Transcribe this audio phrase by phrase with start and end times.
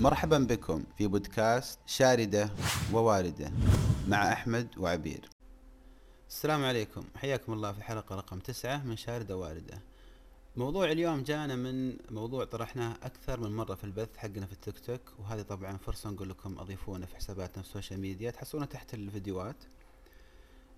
[0.00, 2.50] مرحبا بكم في بودكاست شاردة
[2.92, 3.52] وواردة
[4.08, 5.28] مع أحمد وعبير.
[6.28, 7.04] السلام عليكم.
[7.16, 9.82] حياكم الله في حلقة رقم تسعة من شاردة واردة
[10.56, 15.00] موضوع اليوم جانا من موضوع طرحناه أكثر من مرة في البث حقنا في التيك توك
[15.18, 19.64] وهذه طبعا فرصة نقول لكم أضيفونا في حساباتنا في ال social media تحصلونه تحت الفيديوهات.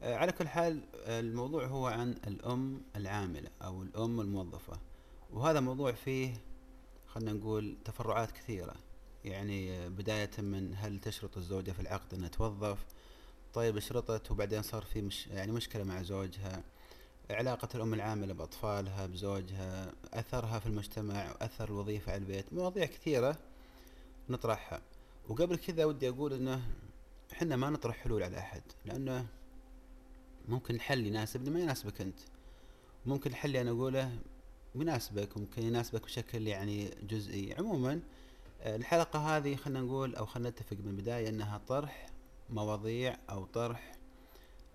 [0.03, 4.81] آه، على كل حال الموضوع هو عن الأم العاملة أو الأم الموظفة
[5.33, 6.35] وهذا موضوع فيه
[7.07, 8.75] خلنا نقول تفرعات كثيرة.
[9.27, 12.79] يعني بداية من هل تشرط الزوجة في العقد أنها توظف؟
[13.55, 16.63] طيب شرطت وبعدين صار في مش يعني مشكلة مع زوجها.
[17.31, 23.39] علاقة الأم العاملة بأطفالها بزوجها أثرها في المجتمع وأثر الوظيفة على البيت مواضيع كثيرة
[24.29, 24.83] نطرحها.
[25.29, 26.63] وقبل كذا ودي أقول أنه
[27.33, 29.27] حنا ما نطرح حلول على أحد لأنه
[30.49, 32.19] ممكن الحل يناسبني ما يناسبك أنت.
[33.07, 34.19] ممكن اللي أنا أقوله
[34.75, 37.55] يناسبك ممكن يناسبك بشكل يعني جزئي.
[37.55, 38.01] عموما
[38.75, 42.07] الحلقة هذه خلنا نقول أو خلنا نتفق من البداية أنها طرح
[42.51, 43.93] مواضيع أو طرح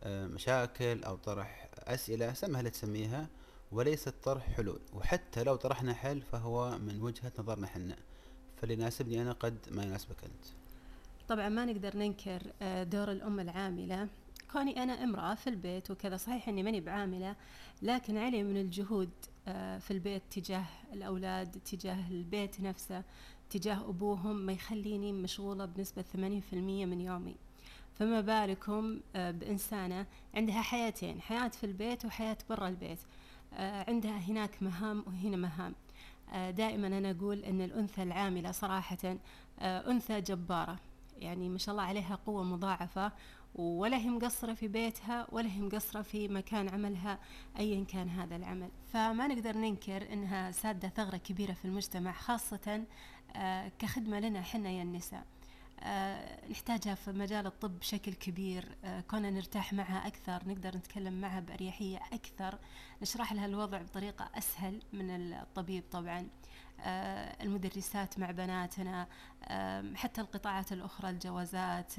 [0.03, 3.27] آه، مشاكل أو طرح أسئلة سمها اللي تسميها
[3.71, 4.79] وليست طرح حلول.
[4.93, 7.95] وحتى لو طرحنا حل فهو من وجهة نظرنا حنا
[8.57, 10.45] فاللي يناسبني أنا قد ما يناسبك أنت.
[11.27, 14.07] طبعا ما نقدر ننكر آه، دور الأم العاملة.
[14.51, 17.35] كوني أنا امرأة في البيت وكذا صحيح أني ماني بعاملة
[17.81, 19.09] لكن علي من الجهود
[19.47, 23.03] آه، في البيت تجاه الأولاد تجاه البيت نفسه.
[23.51, 26.53] تجاه أبوهم ما يخليني مشغولة بنسبة 80%
[26.85, 27.35] من يومي.
[27.93, 32.99] فما بالكم آه، بإنسانة عندها حياتين حياة في البيت وحياة برا البيت.
[33.53, 35.75] آه، عندها هناك مهام وهنا مهام.
[36.51, 39.17] دائما أنا أقول أن الأنثى العاملة صراحة
[39.61, 40.79] أنثى جبارة.
[41.17, 43.11] يعني ما شاء الله عليها قوة مضاعفة
[43.55, 47.19] ولا هي مقصرة في بيتها ولا هي مقصرة في مكان عملها
[47.59, 48.69] أيا كان هذا العمل.
[48.93, 52.83] فما نقدر ننكر أنها سادة ثغرة كبيرة في المجتمع خاصة آه،
[53.79, 55.23] كخدمة لنا حنا يا النساء.
[55.83, 58.77] آه، نحتاجها في مجال الطب بشكل كبير.
[58.85, 62.59] آه، كنا نرتاح معها أكثر نقدر نتكلم معها بأريحية أكثر
[63.01, 66.27] نشرح لها الوضع بطريقة أسهل من الطبيب طبعا.
[66.79, 69.07] آه، المدرسات مع بناتنا
[69.95, 71.93] حتى القطاعات الأخرى الجوازات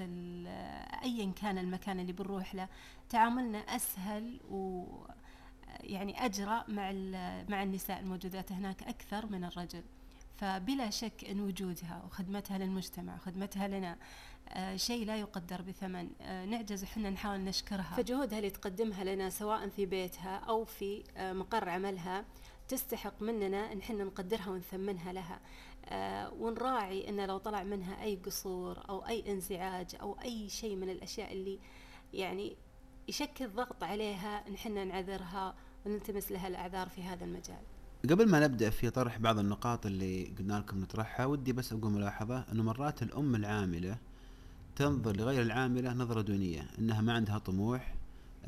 [1.02, 2.68] أيا كان المكان اللي بنروح له
[3.08, 4.84] تعاملنا أسهل و
[5.80, 6.92] يعني أجرى مع
[7.48, 9.82] مع النساء الموجودات هناك أكثر من الرجل.
[10.42, 13.98] فبلا شك أن وجودها وخدمتها للمجتمع وخدمتها لنا
[14.48, 16.10] آه شيء لا يقدر بثمن.
[16.20, 17.94] آه نعجز إحنا نحاول نشكرها.
[17.96, 22.24] فجهودها اللي تقدمها لنا سواء في بيتها أو في آه مقر عملها
[22.68, 25.40] تستحق مننا إن إحنا نقدرها ونثمنها لها.
[25.86, 30.90] آه ونراعي إن لو طلع منها أي قصور أو أي انزعاج أو أي شيء من
[30.90, 31.58] الأشياء اللي
[32.12, 32.56] يعني
[33.08, 35.54] يشكل ضغط عليها إن إحنا نعذرها
[35.86, 37.62] ونلتمس لها الأعذار في هذا المجال.
[38.10, 42.44] قبل ما نبدأ في طرح بعض النقاط اللي قلنا لكم نطرحها ودي بس أقول ملاحظة
[42.52, 43.96] إنه مرات الأم العاملة
[44.76, 47.94] تنظر لغير العاملة نظرة دونية إنها ما عندها طموح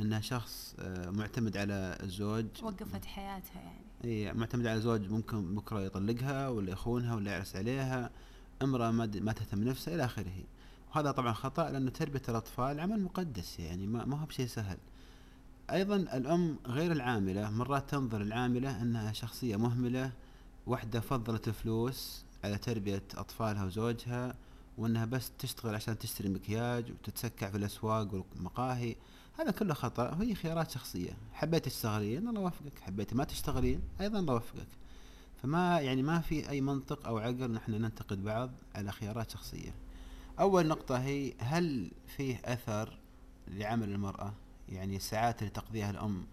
[0.01, 2.47] إنها شخص آه، معتمد على الزوج.
[2.63, 3.85] وقفت حياتها يعني.
[4.05, 8.11] إي معتمد على زوج ممكن بكرة يطلقها ولا يخونها ولا يعرس عليها
[8.63, 10.45] امرأة ما ما تهتم نفسها إلى آخره.
[10.91, 14.79] وهذا طبعا خطأ لأنه تربية الأطفال عمل مقدس يعني ما, ما هو بشيء سهل.
[15.71, 20.13] أيضا الأم غير العاملة مرات تنظر العاملة إنها شخصية مهملة
[20.67, 24.35] واحدة فضلت الفلوس على تربية أطفالها وزوجها
[24.79, 28.97] وإنها بس تشتغل عشان تشتري مكياج وتتسكع في الأسواق والمقاهي.
[29.39, 31.17] هذا كله خطأ وهي خيارات شخصية.
[31.33, 32.79] حبيت تشتغلين؟ الله يوفقك.
[32.81, 34.69] حبيت ما تشتغلين؟ أيضا الله يوفقك.
[35.43, 39.75] فما يعني ما في أي منطق أو عقل نحن ننتقد بعض على خيارات شخصية.
[40.41, 42.99] أول نقطة هي هل فيه أثر
[43.49, 44.33] لعمل المرأة؟
[44.69, 46.27] يعني الساعات اللي تقضيها الأم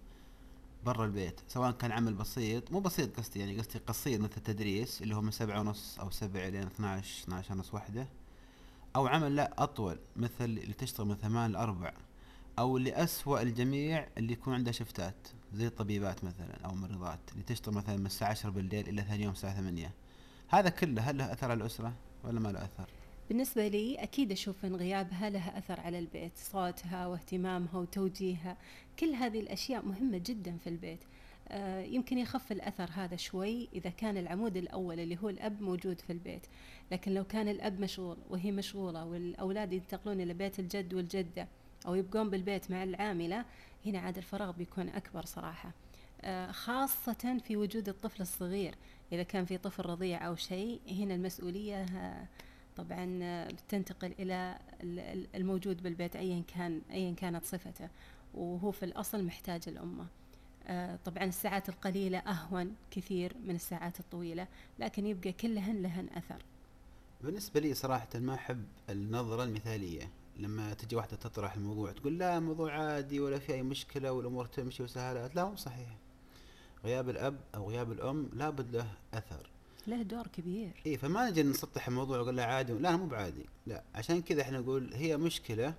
[0.85, 5.15] برا البيت سواء كان عمل بسيط مو بسيط قصدي يعني قصدي قصير مثل التدريس اللي
[5.15, 8.07] هو من سبعة ونص أو سبعة لين 12 12 ونص وحدة
[8.95, 11.93] أو عمل لا أطول مثل اللي تشتغل من ثمان لأربع
[12.59, 17.75] أو اللي أسوأ الجميع اللي يكون عنده شفتات زي الطبيبات مثلا أو ممرضات اللي تشتغل
[17.75, 19.91] مثلا من الساعة 10 بالليل إلى ثاني يوم الساعة 8
[20.47, 21.93] هذا كله هل له أثر على الأسرة
[22.23, 22.85] ولا ما له أثر؟
[23.31, 28.57] بالنسبة لي أكيد أشوف أن غيابها لها أثر على البيت صوتها واهتمامها وتوجيهها.
[28.99, 30.99] كل هذه الأشياء مهمة جدا في البيت.
[31.47, 36.13] آه يمكن يخف الأثر هذا شوي إذا كان العمود الأول اللي هو الأب موجود في
[36.13, 36.41] البيت.
[36.91, 41.47] لكن لو كان الأب مشغول وهي مشغولة والأولاد ينتقلون إلى بيت الجد والجدة
[41.85, 43.45] أو يبقون بالبيت مع العاملة
[43.85, 45.71] هنا عاد الفراغ بيكون أكبر صراحة.
[46.21, 48.75] آه خاصة في وجود الطفل الصغير.
[49.11, 52.27] إذا كان في طفل رضيع أو شيء هنا المسؤولية آه
[52.77, 54.59] طبعا تنتقل إلى
[55.35, 57.89] الموجود بالبيت أيا كان أيا كانت صفته
[58.33, 60.05] وهو في الأصل محتاج الأمة.
[60.67, 64.47] آه، طبعا الساعات القليلة أهون كثير من الساعات الطويلة
[64.79, 66.45] لكن يبقى كلهن لهن أثر.
[67.21, 70.09] بالنسبة لي صراحة ما أحب النظرة المثالية.
[70.37, 74.83] لما تجي واحدة تطرح الموضوع تقول لا موضوع عادي ولا في أي مشكلة والأمور تمشي
[74.83, 75.89] وسهالات لا مو صحيح.
[76.85, 79.50] غياب الأب أو غياب الأم لابد له أثر.
[79.87, 80.71] له دور كبير.
[80.85, 83.83] اي فما نجي نسطح الموضوع ونقول له عادي لا مو بعادي لا.
[83.95, 85.73] عشان كذا إحنا نقول هي مشكلة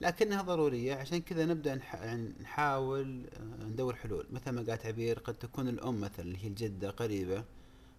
[0.00, 0.94] لكنها ضرورية.
[0.94, 3.24] عشان كذا نبدأ نح- يعني نحاول
[3.60, 4.26] آه، ندور حلول.
[4.30, 7.44] مثل ما قالت عبير قد تكون الأم مثلا اللي هي الجدة قريبة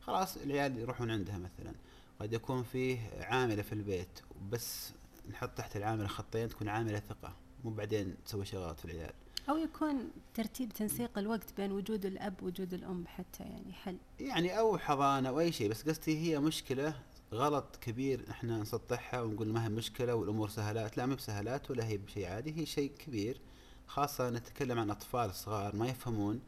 [0.01, 1.73] خلاص العيال يروحون عندها مثلا.
[2.19, 4.19] قد يكون فيه عاملة في البيت
[4.51, 4.91] بس
[5.31, 7.33] نحط تحت العاملة خطين تكون عاملة ثقة
[7.63, 9.13] مو بعدين تسوي شغلات في العيال.
[9.49, 13.97] أو يكون ترتيب تنسيق الوقت بين وجود الأب ووجود الأم حتى يعني حل.
[14.19, 16.93] يعني أو حضانة أو أي شيء بس قصدي هي مشكلة
[17.33, 21.97] غلط كبير إحنا نسطحها ونقول ما هي مشكلة والأمور سهلات لا ما بسهلات ولا هي
[21.97, 23.41] بشيء عادي هي شيء كبير
[23.87, 26.41] خاصة نتكلم عن أطفال صغار ما يفهمون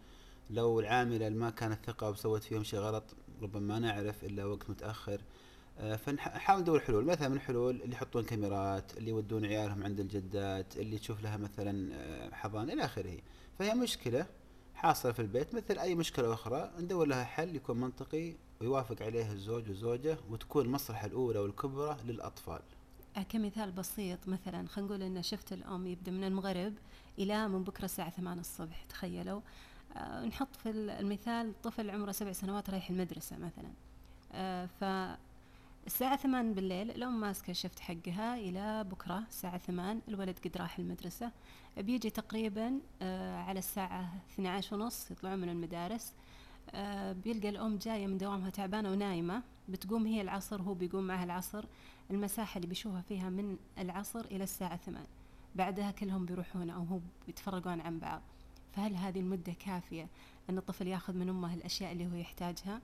[0.49, 3.03] لو العاملة ما كانت ثقة وسوت فيهم شيء غلط
[3.41, 5.21] ربما ما نعرف إلا وقت متأخر.
[5.79, 7.05] فنحاول ندور حلول.
[7.05, 11.93] مثلا من الحلول اللي يحطون كاميرات اللي يودون عيالهم عند الجدات اللي تشوف لها مثلا
[11.93, 13.17] آه، حضانة إلى آخره.
[13.59, 14.25] فهي مشكلة
[14.75, 19.67] حاصلة في البيت مثل أي مشكلة أخرى ندور لها حل يكون منطقي ويوافق عليه الزوج
[19.69, 22.61] والزوجه وتكون المصلحة الأولى والكبرى للأطفال.
[23.17, 26.73] آه، كمثال بسيط مثلا خلينا نقول إن شفت الأم يبدأ من المغرب
[27.19, 29.41] إلى من بكرة الساعة 8 الصبح تخيلوا.
[29.95, 33.71] آه، نحط في المثال طفل عمره سبع سنوات رايح المدرسة مثلا.
[34.31, 34.83] آه، ف
[35.89, 41.31] الساعة ثمان بالليل الأم ماسكة الشفت حقها إلى بكرة الساعة ثمان الولد قد راح المدرسة.
[41.77, 46.13] بيجي تقريبا آه، على الساعة 12 ونص يطلعون من المدارس.
[46.71, 49.43] آه، بيلقى الأم جاية من دوامها تعبانة ونايمة.
[49.69, 51.65] بتقوم هي العصر هو بيقوم معها العصر.
[52.11, 55.05] المساحة اللي بيشوفها فيها من العصر إلى الساعة ثمان.
[55.55, 58.21] بعدها كلهم بيروحون أو هو بيتفرقون عن بعض.
[58.73, 60.07] فهل هذه المدة كافية
[60.49, 62.81] أن الطفل ياخذ من أمه الأشياء اللي هو يحتاجها؟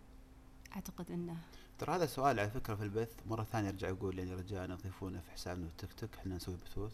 [0.75, 1.37] أعتقد أنه
[1.79, 3.13] ترى هذا سؤال على فكرة في البث.
[3.27, 6.15] مرة ثانية أرجع أقول يعني رجاء ضيفونا في حسابنا في تيك توك.
[6.15, 6.93] إحنا نسوي بثوث.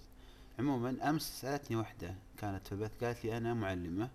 [0.60, 4.10] عموما أمس سألتني واحدة كانت في البث قالت لي أنا معلمة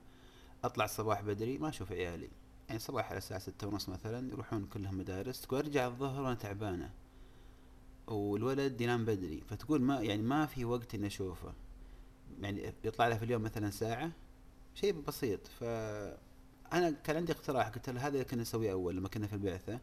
[0.65, 2.29] أطلع الصباح بدري ما أشوف عيالي.
[2.69, 6.91] يعني صباح على الساعة ستة ونص مثلا يروحون كلهم مدارس تقول أرجع الظهر وأنا تعبانة.
[8.07, 9.43] والولد ينام بدري.
[9.51, 11.53] فتقول ما يعني ما في وقت إني أشوفه.
[12.41, 14.11] يعني يطلع له في اليوم مثلا ساعة.
[14.75, 15.47] شيء بسيط.
[15.47, 15.65] ف
[16.73, 19.81] أنا كان عندي اقتراح قلت له هذا اللي كنا نسويه أول لما كنا في البعثة.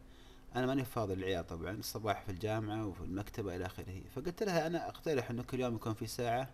[0.56, 4.02] أنا ماني فاضي للعيال طبعا الصباح في الجامعة وفي المكتبة إلى آخره.
[4.14, 6.50] فقلت لها أنا أقترح إنه كل يوم يكون في ساعة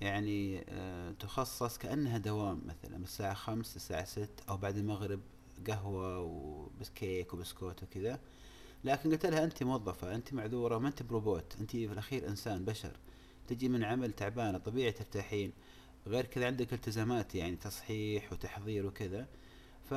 [0.00, 5.20] يعني آه تخصص كأنها دوام مثلا من الساعة خمس للساعة ست أو بعد المغرب
[5.68, 8.20] قهوة وبسكيك وبسكوت وكذا.
[8.84, 12.96] لكن قلت لها أنت موظفة أنت معذورة ما أنت بروبوت أنت في الأخير إنسان بشر.
[13.48, 15.52] تجي من عمل تعبانة طبيعي ترتاحين.
[16.06, 19.26] غير كذا عندك التزامات يعني تصحيح وتحضير وكذا.
[19.90, 19.94] ف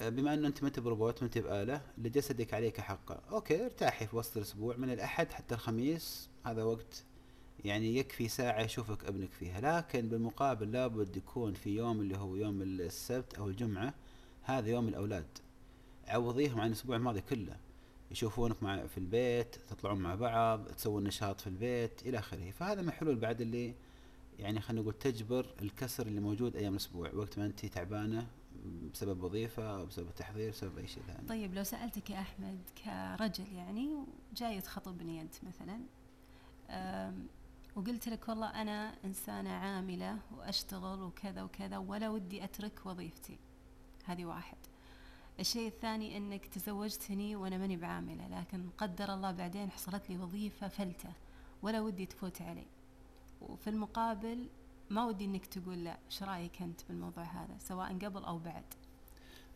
[0.00, 4.16] بما انه انت ما انت بروبوت ما انت بآلة لجسدك عليك حقه okay ارتاحي في
[4.16, 7.04] وسط الأسبوع من الأحد حتى الخميس هذا وقت
[7.64, 9.60] يعني يكفي ساعة يشوفك ابنك فيها.
[9.60, 13.94] لكن بالمقابل لابد يكون في يوم اللي هو يوم السبت أو الجمعة
[14.42, 15.26] هذا يوم الأولاد.
[16.08, 17.56] عوضيهم عن الأسبوع الماضي كله.
[18.10, 22.50] يشوفونك مع في البيت تطلعون مع بعض تسوون نشاط في البيت إلى آخره.
[22.50, 23.74] فهذا من الحلول بعد اللي
[24.38, 27.10] يعني خلينا نقول تجبر الكسر اللي موجود أيام الأسبوع.
[27.14, 28.26] وقت ما أنت تعبانة
[28.92, 31.28] بسبب وظيفة أو بسبب تحضير بسبب أي شيء ثاني.
[31.28, 34.04] طيب لو سألتك يا أحمد كرجل يعني
[34.34, 35.80] جاي تخطبني أنت مثلا
[37.76, 43.38] وقلت لك والله أنا إنسانة عاملة وأشتغل وكذا وكذا ولا ودي أترك وظيفتي.
[44.04, 44.56] هذه واحد.
[45.40, 51.12] الشيء الثاني أنك تزوجتني وأنا ماني بعاملة لكن قدر الله بعدين حصلت لي وظيفة فلتة
[51.62, 52.66] ولا ودي تفوت علي.
[53.40, 54.48] وفي المقابل
[54.92, 58.64] ما ودي إنك تقول لا إيش رأيك أنت بالموضوع هذا؟ سواء قبل أو بعد.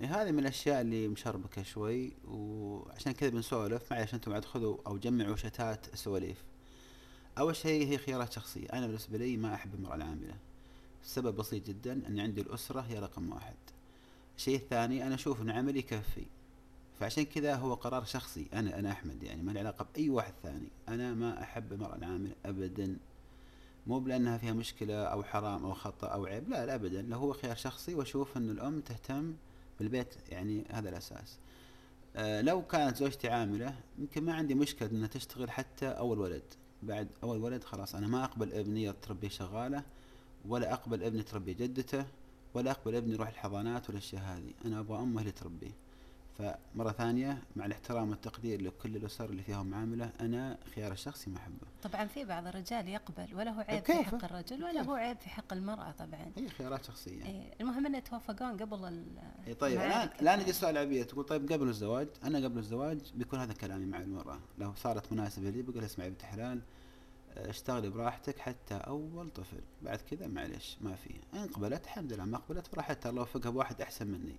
[0.00, 3.92] يعني هذه من الأشياء اللي مشربكة شوي وعشان كذا بنسولف.
[3.92, 6.44] معلش أنتم بعد خذوا أو جمعوا شتات السواليف
[7.38, 8.66] أول شيء هي خيارات شخصية.
[8.72, 10.34] أنا بالنسبة لي ما أحب المرأة العاملة.
[11.02, 13.56] السبب بسيط جدا أن عندي الأسرة هي رقم واحد.
[14.36, 16.26] الشيء الثاني أنا أشوف أن عملي يكفي.
[17.00, 18.46] فعشان كذا هو قرار شخصي.
[18.52, 20.68] أنا أنا أحمد يعني ما له علاقة بأي واحد ثاني.
[20.88, 22.96] أنا ما أحب المرأة العاملة أبدا.
[23.86, 27.02] مو بلأنها فيها مشكلة أو حرام أو خطأ أو عيب لا لا ابدا.
[27.02, 29.34] لا هو خيار شخصي وأشوف إن الأم تهتم
[29.78, 31.38] بالبيت يعني هذا الأساس.
[32.16, 36.42] آه لو كانت زوجتي عاملة يمكن ما عندي مشكلة إنها تشتغل حتى أول ولد.
[36.82, 39.82] بعد أول ولد خلاص أنا ما أقبل ابني تربيه شغالة
[40.48, 42.04] ولا أقبل ابني تربي جدته
[42.54, 44.52] ولا أقبل ابني يروح الحضانات والاشياء هذه.
[44.64, 45.85] أنا أبغى أمه اللي تربيه.
[46.38, 51.66] فمرة ثانية مع الاحترام والتقدير لكل الأسر اللي فيهم عاملة أنا خيار الشخصي ما أحبه.
[51.82, 53.92] طبعا في بعض الرجال يقبل ولا هو عيب في.
[53.92, 54.82] حق الرجل ولا.
[54.82, 56.32] هو عيب في حق المرأة طبعا.
[56.36, 57.24] هي خيارات شخصية.
[57.24, 59.04] إيه المهم إن يتوافقون قبل ال
[59.46, 60.42] اي طيب الان يعني.
[60.42, 64.40] يجي سؤال عبير تقول طيب قبل الزواج أنا قبل الزواج بيكون هذا كلامي مع المرأة.
[64.58, 66.62] لو صارت مناسبة لي بقول اسمعي بنت حلال
[67.36, 69.60] اشتغلي براحتك حتى أول طفل.
[69.82, 71.14] بعد كذا معلش ما في.
[71.34, 74.36] إن قبلت الحمد لله ما قبلت براحتها الله وفقها بواحد أحسن مني.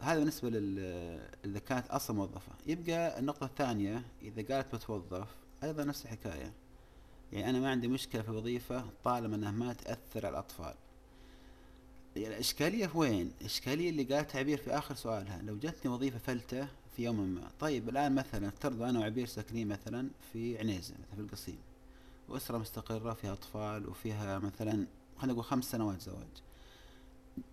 [0.00, 0.78] هذا بالنسبة لل
[1.44, 2.52] إذا كانت أصلا موظفة.
[2.66, 5.28] يبقى النقطة الثانية إذا قالت بتوظف
[5.62, 6.52] أيضا نفس الحكاية.
[7.32, 10.74] يعني أنا ما عندي مشكلة في الوظيفه طالما إنها ما تأثر على الأطفال.
[12.16, 15.42] يعني الإشكالية في وين؟ الإشكالية اللي قالت عبير في آخر سؤالها.
[15.42, 17.50] لو جتني وظيفة فلتة في يوم ما.
[17.60, 21.58] طيب الآن مثلا افترضوا أنا وعبير ساكنين مثلا في عنيزة مثلا في القصيم.
[22.28, 24.86] وأسرة مستقرة فيها أطفال وفيها مثلا
[25.18, 26.42] خلينا نقول خمس سنوات زواج.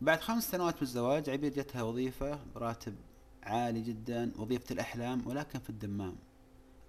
[0.01, 2.95] بعد خمس سنوات من الزواج عبير جتها وظيفة براتب
[3.43, 6.15] عالي جدا وظيفة الأحلام ولكن في الدمام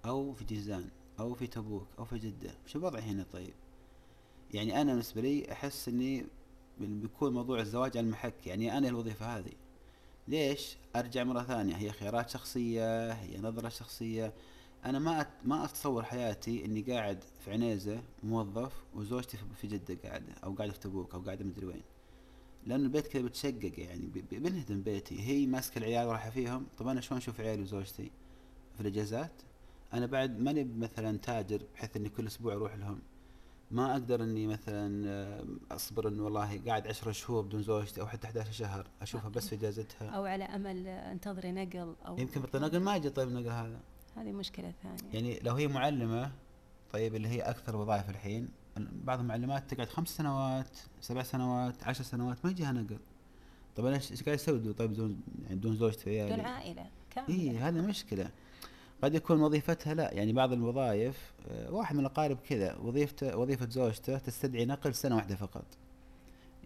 [0.05, 2.51] أو في جيزان أو في تبوك أو في جدة.
[2.65, 3.53] وش وضعي هنا طيب؟
[4.53, 6.25] يعني أنا بالنسبة لي أحس إني
[6.79, 8.47] بيكون موضوع الزواج على المحك.
[8.47, 9.53] يعني أنا الوظيفة هذه.
[10.27, 11.75] ليش؟ أرجع مرة ثانية.
[11.75, 14.33] هي خيارات شخصية هي نظرة شخصية.
[14.85, 20.33] أنا ما أت ما أتصور حياتي إني قاعد في عنيزة موظف وزوجتي في جدة قاعدة
[20.43, 21.83] أو قاعدة في تبوك أو قاعدة مدري وين.
[22.67, 25.21] لأن البيت كذا بتشقق يعني بنهدم بيتي.
[25.21, 26.65] هي ماسكة العيال ورايحة فيهم.
[26.77, 28.11] طب أنا شلون أشوف عيالي وزوجتي
[28.75, 29.31] في الإجازات؟
[29.93, 32.99] أنا بعد ماني مثلا تاجر بحيث إني كل أسبوع أروح لهم.
[33.71, 38.27] ما أقدر إني مثلا آه، أصبر إنه والله قاعد عشرة شهور بدون زوجتي أو حتى
[38.27, 38.87] 11 شهر.
[39.01, 40.09] أشوفها بس في إجازتها.
[40.09, 43.09] أو على أمل أنتظري نقل أو يمكن بالنقل ما يجي.
[43.09, 43.79] طيب النقل هذا؟
[44.15, 45.13] هذه مشكلة ثانية.
[45.13, 46.31] يعني لو هي معلمة
[46.91, 48.49] طيب اللي هي أكثر وظائف الحين
[48.91, 52.99] بعض المعلمات تقعد خمس سنوات سبع سنوات عشر سنوات ما يجيها نقل
[53.75, 57.33] طيب أنا إيش قاعد أسوي طيب بدون يعني بدون زوجتي وعيالي بدون عائلة كاملة.
[57.33, 58.29] اي هذه مشكلة.
[59.03, 60.13] قد يكون وظيفتها لا.
[60.13, 65.35] يعني بعض الوظائف آه، واحد من الأقارب كذا وظيفته وظيفة زوجته تستدعي نقل سنة واحدة
[65.35, 65.65] فقط.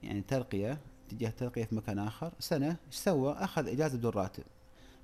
[0.04, 0.78] يعني ترقية
[1.10, 2.32] تجاه ترقية في مكان آخر.
[2.40, 4.44] سنة إيش سوى؟ أخذ إجازة بدون راتب.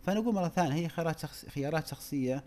[0.02, 2.44] فأنا أقول مرة ثانية هي خيارات شخص خيارات شخصية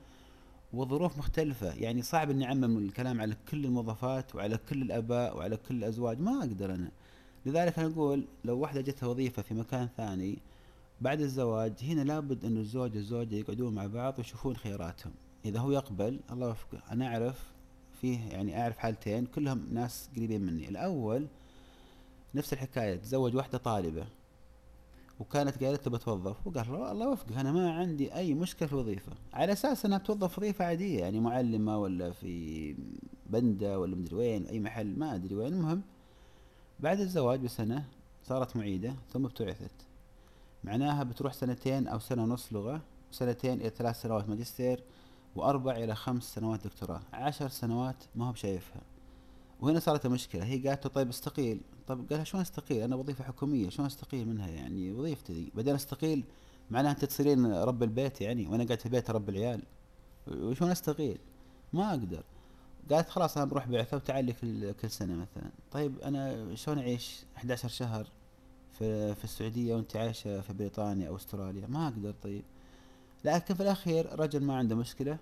[0.73, 1.75] وظروف مختلفة.
[1.75, 6.21] يعني صعب إني أعمم الكلام على كل الموظفات وعلى كل الآباء وعلى كل الأزواج.
[6.21, 6.91] ما أقدر أنا.
[7.47, 10.39] لذلك أنا أقول لو واحدة جتها وظيفة في مكان ثاني
[11.01, 15.13] بعد الزواج هنا لابد أن الزوج والزوجة يقعدون مع بعض ويشوفون خياراتهم
[15.45, 16.83] إذا هو يقبل الله يوفقه.
[16.93, 17.53] أنا أعرف
[18.01, 20.69] فيه يعني أعرف حالتين كلهم ناس قريبين مني.
[20.69, 21.27] الأول
[22.35, 24.05] نفس الحكاية تزوج واحدة طالبة.
[25.21, 26.47] وكانت قالت تبى توظف.
[26.47, 29.13] وقال الله الله يوفقه أنا ما عندي أي مشكلة في الوظيفة.
[29.33, 32.77] على أساس أنها توظف وظيفة عادية يعني معلمة ولا في
[33.27, 35.53] بندة ولا مدري وين أي محل ما أدري وين.
[35.53, 35.83] المهم
[36.81, 37.85] بعد الزواج بسنة
[38.25, 39.87] صارت معيدة ثم ابتعثت.
[40.65, 44.83] معناها بتروح سنتين أو سنة ونص لغة سنتين إلى ثلاث سنوات ماجستير
[45.37, 47.01] وأربع إلى خمس سنوات دكتوراه.
[47.13, 48.81] عشر سنوات ما هو بشايفها.
[49.63, 51.61] وهنا صارت المشكلة؟ هي قالت له طيب استقيل.
[51.87, 56.25] طيب قالها شلون استقيل؟ أنا وظيفة حكومية شلون استقيل منها يعني؟ وظيفتي ذي بعدين استقيل
[56.71, 59.63] معناها أنت تصيرين رب البيت يعني وأنا قاعد في البيت أربي العيال.
[60.29, 61.19] وشلون استقيل؟
[61.73, 62.25] ما أقدر.
[62.91, 65.51] قالت خلاص أنا بروح بعثة وتعالي كل كل سنة مثلا.
[65.71, 68.09] طيب أنا شلون أعيش 11 شهر
[68.73, 72.45] في في السعودية وأنت عايشة في بريطانيا أو أستراليا؟ ما أقدر طيب.
[73.25, 75.19] لكن في الأخير رجل ما عنده مشكلة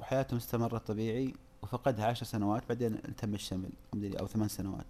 [0.00, 4.86] وحياته استمرت طبيعي وفقدها عشر سنوات بعدين تم الشمل أو ثمان سنوات.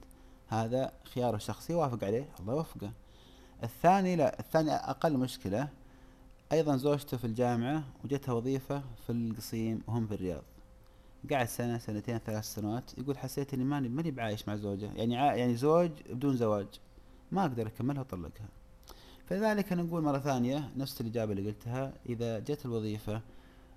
[0.49, 2.93] هذا خياره الشخصي وافق عليه الله يوفقه.
[3.63, 5.69] الثاني لا الثاني أقل مشكلة
[6.53, 10.43] أيضا زوجته في الجامعة وجتها وظيفة في القصيم وهم في الرياض.
[11.31, 14.93] قعد سنة سنتين ثلاث سنوات يقول حسيت إني ماني ماني بعايش مع زوجة.
[14.93, 16.67] يعني يعني زوج بدون زواج
[17.33, 18.49] ما أقدر أكملها وأطلقها.
[19.27, 23.23] فلذلك نقول مرة ثانية نفس الإجابة اللي قلتها إذا جت الوظيفة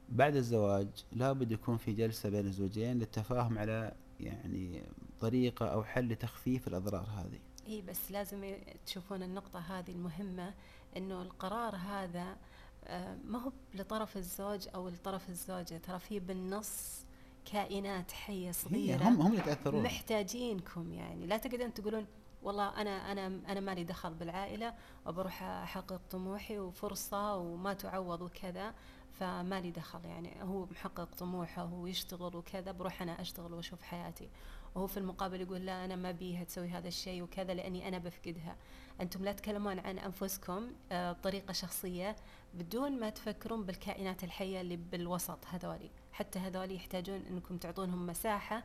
[0.09, 4.83] بعد الزواج لابد يكون في جلسة بين الزوجين للتفاهم على يعني
[5.19, 7.39] طريقة أو حل لتخفيف الأضرار هذه.
[7.67, 8.55] إي بس لازم
[8.85, 10.53] تشوفون النقطة هذه المهمة
[10.97, 12.37] إنه القرار هذا
[12.85, 15.77] آه، ما هو لطرف الزوج أو لطرف الزوجة.
[15.77, 17.05] ترى في بالنص
[17.45, 19.83] كائنات حية صغيرة هم هم اللي يتأثرون.
[19.83, 21.25] محتاجينكم يعني.
[21.27, 22.05] لا تقدرون تقولون
[22.43, 24.73] والله أنا أنا أنا مالي دخل بالعائلة
[25.05, 28.73] وبروح أحقق طموحي وفرصة وما تعوض وكذا.
[29.19, 34.29] فمالي دخل يعني هو محقق طموحه ويشتغل وكذا بروح أنا أشتغل وأشوف حياتي.
[34.75, 38.55] وهو في المقابل يقول لا أنا ما بيها تسوي هذا الشيء وكذا لأني أنا بفقدها.
[39.01, 42.15] أنتم لا تتكلمون عن أنفسكم آه، بطريقة شخصية
[42.53, 45.89] بدون ما تفكرون بالكائنات الحية اللي بالوسط هذولي.
[46.11, 48.63] حتى هذولي يحتاجون إنكم تعطونهم مساحة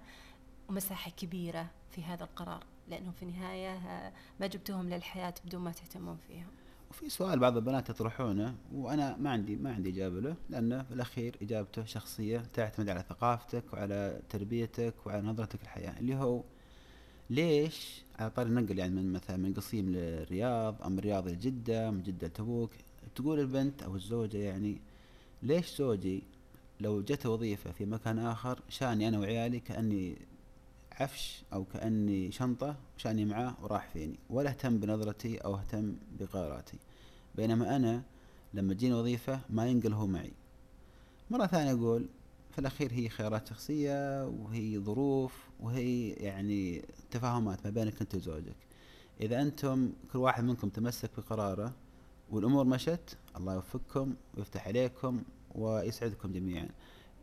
[0.69, 6.19] ومساحة كبيرة في هذا القرار لأنهم في النهاية آه، ما جبتوهم للحياة بدون ما تهتمون
[6.29, 6.58] فيهم.
[6.91, 11.37] وفي سؤال بعض البنات يطرحونه وأنا ما عندي ما عندي إجابة له لأنه في الأخير
[11.43, 16.43] إجابته شخصية تعتمد على ثقافتك وعلى تربيتك وعلى نظرتك للحياة اللي هو
[17.31, 22.03] ليش على طاري النقل يعني من مثلا من قصيم للرياض أو من الرياض لجده من
[22.03, 22.71] جدة لتبوك
[23.15, 24.81] تقول البنت أو الزوجة يعني
[25.43, 26.23] ليش زوجي
[26.81, 30.17] لو جت وظيفة في مكان آخر شاني أنا وعيالي كأني
[31.01, 34.19] عفش أو كأني شنطة شاني معاه وراح فيني.
[34.31, 36.79] ولا اهتم بنظرتي أو اهتم بقراراتي.
[37.35, 38.03] بينما أنا
[38.55, 40.33] لما تجيني وظيفة ما ينقل هو معي.
[41.31, 42.09] مرة ثانية أقول
[42.51, 48.57] في الأخير هي خيارات شخصية وهي ظروف وهي يعني تفاهمات ما بينك أنت وزوجك.
[49.21, 51.73] إذا أنتم كل واحد منكم تمسك بقراره
[52.31, 55.23] والأمور مشت الله يوفقكم ويفتح عليكم
[55.55, 56.69] ويسعدكم جميعا.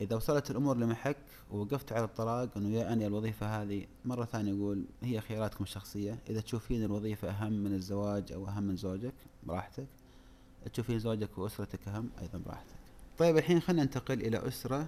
[0.02, 1.18] إذا وصلت الأمور لمحك
[1.52, 6.20] ووقفت على الطلاق أنه يا أني الوظيفة هذه مرة ثانية أقول هي خياراتكم الشخصية.
[6.30, 9.88] إذا تشوفين الوظيفة أهم من الزواج أو أهم من زوجك براحتك.
[10.74, 12.76] تشوفين زوجك وأسرتك أهم أيضا براحتك.
[13.18, 14.88] طيب الحين خلينا ننتقل إلى أسرة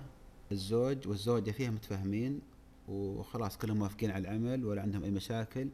[0.52, 2.42] الزوج والزوجة فيها متفاهمين
[2.88, 5.68] وخلاص كلهم موافقين على العمل ولا عندهم أي مشاكل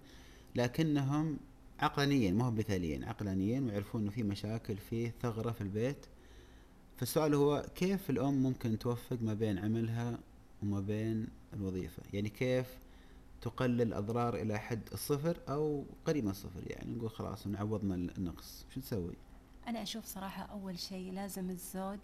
[0.55, 1.37] لكنهم
[1.79, 6.05] عقلانيا ما هم مثاليين عقلانيا ويعرفون إنه في مشاكل في ثغرة في البيت.
[6.97, 10.19] فالسؤال هو كيف الأم ممكن توفق ما بين عملها
[10.63, 12.77] وما بين الوظيفة؟ يعني كيف
[13.41, 18.65] تقلل أضرار إلى حد الصفر أو قريب من الصفر؟ يعني نقول خلاص نعوضنا النقص.
[18.73, 19.13] شو تسوي
[19.67, 21.99] أنا أشوف صراحة أول شيء لازم الزوج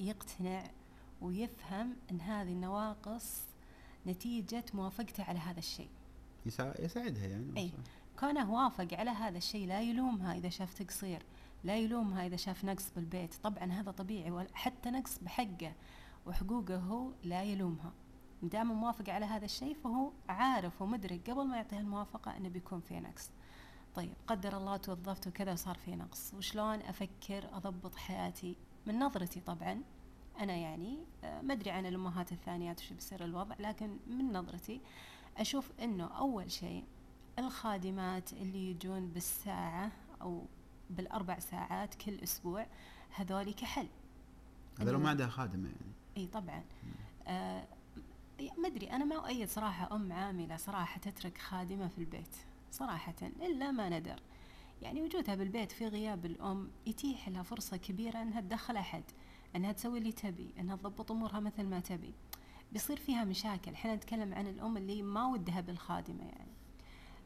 [0.00, 0.70] يقتنع
[1.20, 3.40] ويفهم أن هذه النواقص
[4.06, 5.88] نتيجة موافقته على هذا الشيء.
[6.78, 7.56] يساعدها يعني.
[7.56, 7.70] أي.
[8.20, 11.22] كونه وافق على هذا الشيء لا يلومها إذا شاف تقصير
[11.64, 13.34] لا يلومها إذا شاف نقص بالبيت.
[13.34, 15.72] طبعا هذا طبيعي حتى نقص بحقه
[16.26, 17.92] وحقوقه هو لا يلومها.
[18.42, 23.00] دام موافق على هذا الشيء فهو عارف ومدرك قبل ما يعطيها الموافقة أنه بيكون في
[23.00, 23.30] نقص.
[23.94, 26.34] طيب قدر الله توظفت وكذا وصار في نقص.
[26.34, 29.82] وشلون أفكر أضبط حياتي؟ من نظرتي طبعا
[30.40, 34.80] أنا يعني آه، ما أدري عن الأمهات الثانيات وش بيصير الوضع لكن من نظرتي
[35.36, 36.84] أشوف أنه أول شيء
[37.38, 39.92] الخادمات اللي يجون بالساعة
[40.22, 40.46] أو
[40.92, 42.66] بالأربع ساعات كل أسبوع
[43.14, 43.88] هذولي كحل
[44.80, 45.92] هذا لو ما عندها خادمة يعني.
[46.16, 46.62] إي طبعا.
[47.26, 47.66] آه
[48.58, 52.36] ما أدري أنا ما أؤيد صراحة أم عاملة صراحة تترك خادمة في البيت
[52.70, 54.20] صراحة إلا ما ندر.
[54.82, 59.02] يعني وجودها بالبيت في غياب الأم يتيح لها فرصة كبيرة إنها تدخل أحد
[59.56, 62.14] إنها تسوي اللي تبي إنها تضبط أمورها مثل ما تبي.
[62.72, 63.72] بيصير فيها مشاكل.
[63.72, 66.51] إحنا نتكلم عن الأم اللي ما ودها بالخادمة يعني.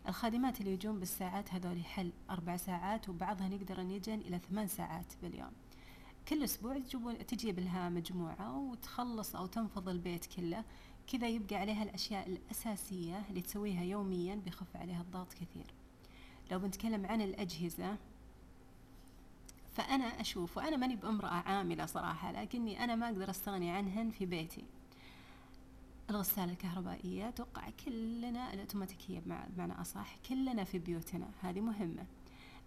[0.09, 5.53] الخادمات اللي يجون بالساعات هذول حل أربع ساعات وبعضها نقدر نجن إلى ثمان ساعات باليوم.
[6.29, 6.79] كل أسبوع
[7.29, 10.65] تجيب لها مجموعة وتخلص أو تنفض البيت كله.
[11.07, 15.75] كذا يبقى عليها الأشياء الأساسية اللي تسويها يوميا بيخف عليها الضغط كثير.
[16.51, 17.97] لو بنتكلم عن الأجهزة
[19.73, 24.65] فأنا أشوف وأنا ماني بأمرأة عاملة صراحة لكني أنا ما أقدر أستغني عنهن في بيتي.
[26.11, 32.07] الغسالة الكهربائية أتوقع كلنا الأوتوماتيكية بمعنى أصح كلنا في بيوتنا هذه مهمة.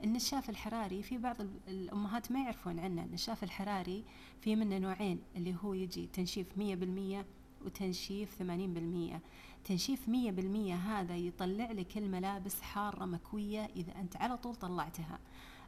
[0.04, 1.36] النشاف الحراري في بعض
[1.68, 3.04] الأمهات ما يعرفون عنه.
[3.04, 4.04] النشاف الحراري
[4.42, 7.26] في منه نوعين اللي هو يجي تنشيف مية بالمية
[7.66, 9.22] وتنشيف ثمانين بالمية.
[9.64, 15.20] تنشيف مية بالمية هذا يطلع لك الملابس حارة مكوية إذا أنت على طول طلعتها.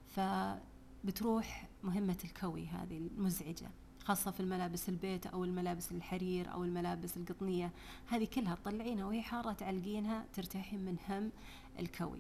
[0.07, 3.69] فبتروح مهمة الكوي هذه المزعجة.
[4.05, 7.71] خاصة في الملابس البيت أو الملابس الحرير أو الملابس القطنية.
[8.07, 11.31] هذه كلها تطلعينها وهي حارة تعلقينها ترتاحين من هم
[11.79, 12.19] الكوي.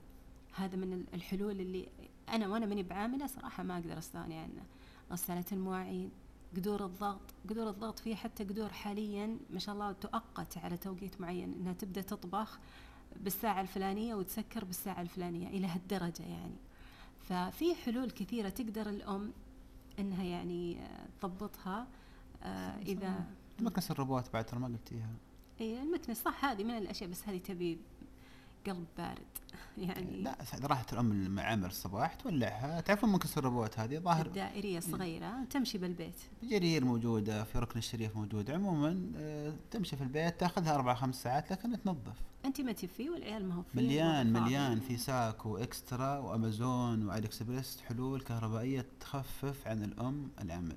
[0.55, 1.87] هذا من الحلول اللي
[2.29, 4.63] أنا وأنا ماني بعاملة صراحة ما أقدر أستغني عنه.
[5.11, 6.11] غسالة المواعين
[6.55, 11.53] قدور الضغط قدور الضغط فيه حتى قدور حاليا ما شاء الله تؤقت على توقيت معين
[11.53, 12.59] إنها تبدأ تطبخ
[13.15, 16.55] بالساعة الفلانية وتسكر بالساعة الفلانية إلى هالدرجة يعني.
[17.29, 19.31] ففي حلول كثيرة تقدر الأم
[20.01, 20.77] إنها يعني
[21.21, 21.87] تضبطها
[22.43, 23.25] آه، إذا
[23.59, 25.09] مكنسة الروبوت بعد ترى ما قلتيها
[25.61, 27.77] اي المكنسة صح هذه من الأشياء بس هذه تبي
[28.67, 29.31] قلب بارد.
[29.77, 32.81] يعني لا راحت الأم المعامل الصباح تولعها.
[32.81, 36.15] تعرفون مكنسة الروبوت هذه؟ ظاهر دائرية صغيرة تمشي بالبيت.
[36.43, 38.51] جرير موجودة في ركن الشريف موجود.
[38.51, 42.15] عموما آه، تمشي في البيت تأخذها أربع خمس ساعات لكن تنظف.
[42.45, 47.81] أنت ما فيه والعيال ما هو فيه مليان مليان في ساك واكسترا وأمازون وايد اكسبريس
[47.87, 50.75] حلول كهربائية تخفف عن الأم العمل.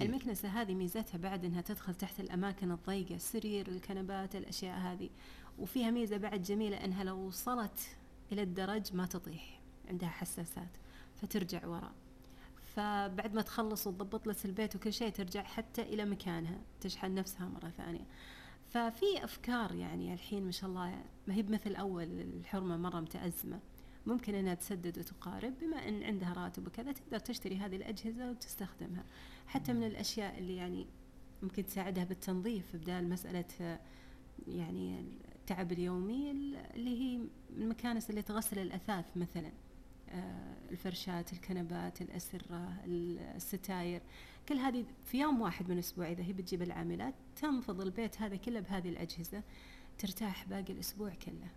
[0.00, 5.10] المكنسة هذه ميزتها بعد إنها تدخل تحت الأماكن الضيقة السرير الكنبات الأشياء هذه.
[5.58, 7.80] وفيها ميزة بعد جميلة إنها لو وصلت
[8.32, 10.68] إلى الدرج ما تطيح عندها حساسات
[11.16, 11.92] فترجع وراء.
[12.74, 17.68] فبعد ما تخلص وتضبط لك البيت وكل شيء ترجع حتى إلى مكانها تشحن نفسها مرة
[17.68, 18.06] ثانية.
[18.68, 23.60] ففي أفكار يعني الحين ما شاء الله ما هي بمثل أول الحرمة مرة متأزمة.
[24.06, 29.04] ممكن إنها تسدد وتقارب بما إن عندها راتب وكذا تقدر تشتري هذه الأجهزة وتستخدمها.
[29.46, 30.86] حتى من الأشياء اللي يعني
[31.42, 33.78] ممكن تساعدها بالتنظيف بدال مسألة
[34.48, 35.04] يعني
[35.50, 36.30] التعب اليومي
[36.74, 37.20] اللي هي
[37.56, 39.52] المكانس اللي تغسل الأثاث مثلا.
[40.08, 44.02] آه، الفرشات الكنبات الأسرة الستاير.
[44.48, 48.60] كل هذه في يوم واحد من الأسبوع إذا هي بتجيب العاملات تنفض البيت هذا كله
[48.60, 49.42] بهذه الأجهزة
[49.98, 51.48] ترتاح باقي الأسبوع كله.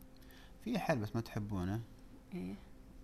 [0.64, 1.82] في حل بس ما تحبونه.
[2.34, 2.56] إيه.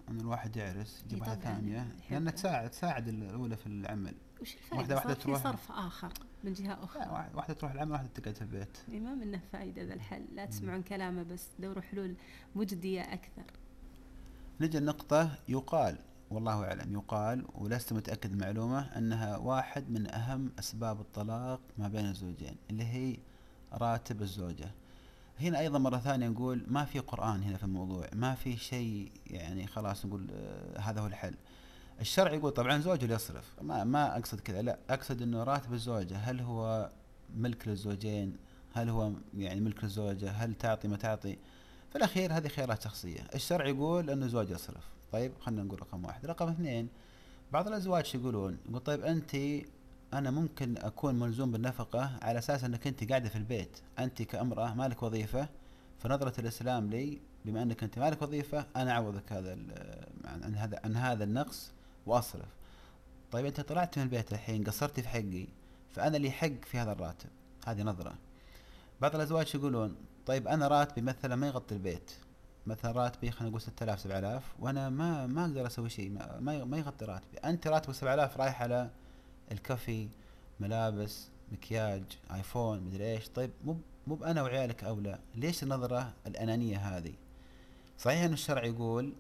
[0.10, 1.78] إن الواحد يعرس يجيب واحدة طبعاً، ثانية.
[2.00, 2.12] يحب.
[2.14, 4.14] لانها تساعد تساعد الأولى في العمل.
[4.42, 7.54] وش واحدة الفائدة واحدة صار في تروح- صرف آخر من جهة لا أخرى واحد- واحدة
[7.54, 8.78] تروح العمل واحدة تقعد في البيت.
[8.90, 10.26] ما منه فائدة ذا الحل.
[10.36, 12.16] لا تسمعون كلامه بس دوروا حلول
[12.56, 13.44] مجدية أكثر.
[14.62, 15.98] نجي النقطة يقال
[16.32, 22.56] والله أعلم يقال ولست متأكد المعلومة أنها واحد من أهم أسباب الطلاق ما بين الزوجين
[22.70, 23.18] اللي هي
[23.74, 24.72] راتب الزوجة.
[25.42, 29.68] هنا أيضا مرة ثانية نقول ما في قرآن هنا في الموضوع ما في شيء يعني
[29.68, 31.36] خلاص نقول آه هذا هو الحل.
[32.02, 33.56] الشرع يقول طبعا زوجه اللي يصرف.
[33.62, 36.18] ما ما أقصد كذا لا أقصد أنه راتب الزوجة.
[36.18, 36.90] هل هو
[37.36, 38.38] ملك للزوجين؟
[38.74, 41.38] هل هو يعني ملك للزوجة؟ هل تعطي ما تعطي؟
[41.90, 43.20] في الأخير هذه خيارات شخصية.
[43.36, 44.84] الشرع يقول أنه الزوج يصرف.
[45.12, 46.26] طيب خلينا نقول رقم واحد.
[46.26, 46.90] رقم اثنين
[47.52, 49.36] بعض الأزواج شو يقولون يقول طيب أنت
[50.14, 53.78] أنا ممكن أكون ملزوم بالنفقة على أساس أنك أنت قاعدة في البيت.
[54.00, 55.50] أنت كأمرأة مالك وظيفة
[56.00, 59.58] فنظرة الإسلام لي بما أنك أنت مالك وظيفة أنا أعوضك هذا
[60.26, 61.72] عن هذا عن هذا النقص
[62.06, 62.50] وأصرف.
[63.32, 65.48] طيب أنت طلعت من البيت الحين قصرتي في حقي
[65.92, 67.30] فأنا لي حق في هذا الراتب.
[67.68, 68.14] هذه نظرة.
[69.02, 69.96] بعض الأزواج شو يقولون
[70.26, 72.12] طيب أنا راتبي مثلا ما يغطي البيت.
[72.68, 77.06] مثلا راتبي خلينا نقول 6000 7000 وأنا ما ما أقدر أسوي شيء ما ما يغطي
[77.06, 77.38] راتبي.
[77.38, 78.90] أنت راتبك 7000 رايح على
[79.52, 80.08] الكافي
[80.60, 83.28] ملابس مكياج آيفون مدري إيش.
[83.30, 85.20] طيب مو مو أنا وعيالك أولى.
[85.36, 87.14] ليش النظرة الأنانية هذه؟
[87.98, 89.14] صحيح ان الشرع يقول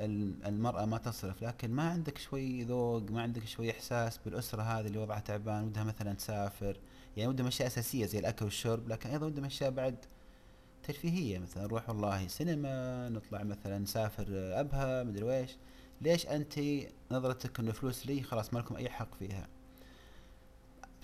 [0.00, 4.86] ال- المرأة ما تصرف لكن ما عندك شوي ذوق ما عندك شوي إحساس بالأسرة هذه
[4.86, 6.76] اللي وضعها تعبان ودها مثلا تسافر.
[7.16, 9.96] يعني ودهم أشياء أساسية زي الأكل والشرب لكن أيضا ودهم أشياء بعد
[10.82, 11.38] ترفيهية.
[11.38, 14.26] مثلا نروح والله سينما نطلع مثلا نسافر
[14.60, 15.50] أبها مدري ويش
[16.00, 16.54] ليش أنت
[17.10, 19.46] نظرتك إنه فلوس لي خلاص ما لكم أي حق فيها؟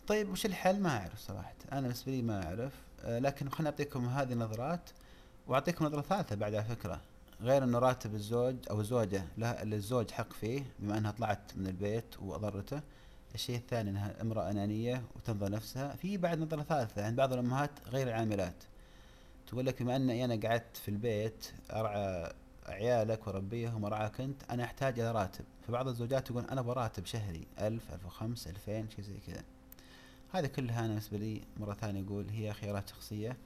[0.07, 1.55] طيب وش الحل؟ ما أعرف صراحة.
[1.73, 2.73] أنا بالنسبة لي ما أعرف.
[3.05, 4.91] آه، لكن خليني أعطيكم هذه النظرات
[5.47, 7.01] وأعطيكم نظرة ثالثة بعد على فكرة.
[7.41, 12.19] غير انه راتب الزوج أو الزوجة لها للزوج حق فيه بما أنها طلعت من البيت
[12.23, 12.81] وأضرته
[13.35, 15.97] الشيء الثاني أنها امرأة أنانية وتنظر نفسها.
[15.97, 18.65] في بعد نظرة ثالثة عند بعض الأمهات غير العاملات.
[19.47, 22.33] تقول لك بما اني أنا قعدت في البيت أرعى
[22.67, 25.45] عيالك واربيهم وأرعاك أنت أنا أحتاج إلى راتب.
[25.69, 29.45] فبعض الزوجات تقول أنا أبغى راتب شهري 1000 1005 2000 شيء زي كذا.
[30.35, 33.37] هذه كلها أنا بالنسبة لي مرة ثانية أقول هي خيارات شخصية.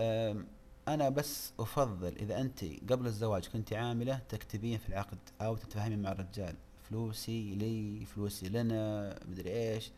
[0.00, 0.46] أم،
[0.88, 6.12] أنا بس أفضل إذا أنت قبل الزواج كنت عاملة تكتبين في العقد أو تتفاهمين مع
[6.12, 6.54] الرجال.
[6.82, 9.90] فلوسي لي فلوسي لنا مدري إيش.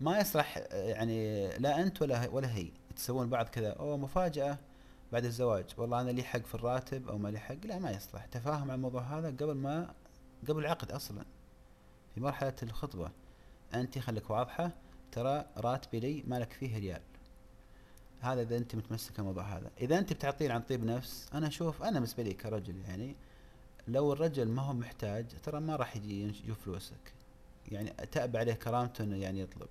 [0.00, 2.68] ما يصلح يعني لا أنت ولا ولا هي.
[2.96, 4.58] تسوون بعض كذا أو مفاجأة
[5.12, 5.64] بعد الزواج.
[5.76, 8.26] والله أنا لي حق في الراتب أو ما لي حق لا ما يصلح.
[8.26, 9.94] تفاهم على الموضوع هذا قبل ما
[10.48, 11.24] قبل العقد أصلا.
[12.14, 13.10] في مرحلة الخطبة.
[13.74, 14.72] أنت خليك واضحة.
[15.12, 17.00] ترى راتبي لي ما لك فيه ريال.
[18.20, 19.70] هذا إذا أنت متمسك الموضوع هذا.
[19.80, 23.16] إذا أنت بتعطيه عن طيب نفس أنا أشوف أنا بالنسبة لي كرجل يعني
[23.88, 27.12] لو الرجل ما هو محتاج ترى ما راح يجي يشوف فلوسك.
[27.68, 29.68] يعني تأب عليه كرامته إنه يعني يطلب.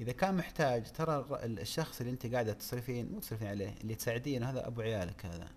[0.00, 4.66] إذا كان محتاج ترى الشخص اللي أنت قاعدة تصرفين مو تصرفين عليه اللي تساعدين هذا
[4.66, 5.48] أبو عيالك هذا.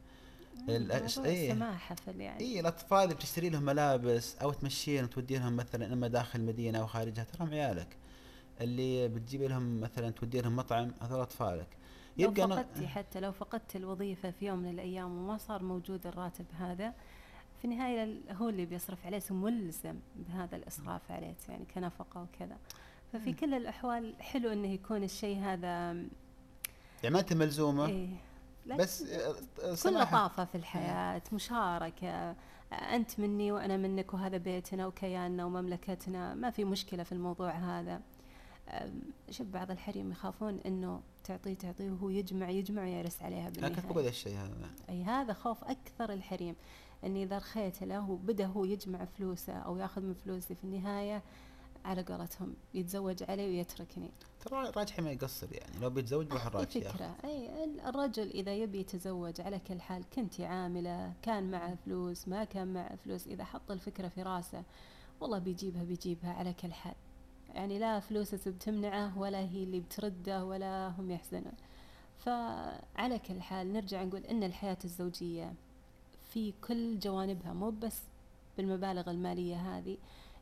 [0.68, 1.20] الأش-
[1.96, 6.80] في يعني اي الأطفال اللي بتشتري لهم ملابس أو تمشيهم وتوديهم مثلا إما داخل المدينة
[6.80, 7.88] أو خارجها تراهم عيالك.
[8.62, 11.68] اللي بتجيب لهم مثلا تودي لهم مطعم هذول أطفالك.
[12.18, 16.46] لو أنا- فقدتي حتى لو فقدت الوظيفة في يوم من الأيام وما صار موجود الراتب
[16.60, 16.94] هذا
[17.60, 22.58] في النهاية ال- هو اللي بيصرف عليك ملزم بهذا الإصراف عليك يعني كنفقة وكذا.
[23.14, 23.34] ففي.
[23.34, 25.68] كل الأحوال حلو إنه يكون الشيء هذا
[27.04, 28.10] يعني ما أنت ملزومة إيه
[28.78, 29.36] بس آه،
[29.84, 32.36] كل لطافة في الحياة مشاركة
[32.74, 38.02] أنت مني وأنا منك وهذا بيتنا وكياننا ومملكتنا ما في مشكلة في الموضوع هذا.
[39.30, 44.08] شوف بعض الحريم يخافون أنه تعطيه تعطيه وهو يجمع يجمع ويرس عليها أنا كنت بقول
[44.08, 44.70] الشيء هذا.
[44.90, 46.56] أي هذا خوف أكثر الحريم
[47.04, 51.22] أني إذا رخيت له وبدأ هو يجمع فلوسه أو يأخذ من فلوسي في النهاية
[51.86, 54.12] على قولتهم يتزوج علي ويتركني.
[54.46, 57.16] ترى راجحي ما يقصر يعني لو بيتزوج الراجحي ياخذ فكرة.
[57.24, 62.44] أي ال- الرجل إذا يبي يتزوج على كل حال كنت عاملة كان معه فلوس ما
[62.44, 64.64] كان معه فلوس إذا حط الفكرة في راسه
[65.22, 66.96] والله بيجيبها بيجيبها على كل حال.
[67.56, 71.54] يعني لا فلوسه بتمنعه ولا هي اللي بترده ولا هم يحزنون.
[72.26, 75.54] فعلى كل حال نرجع نقول إن الحياة الزوجية
[76.30, 78.02] في كل جوانبها مو بس
[78.58, 79.98] بالمبالغ المالية هذه